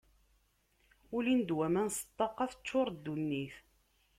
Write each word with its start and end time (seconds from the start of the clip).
Ulin-d 1.15 1.49
waman 1.57 1.87
s 1.97 1.99
ṭṭaqa, 2.07 2.45
teččuṛ 2.51 2.87
ddunit. 2.95 3.55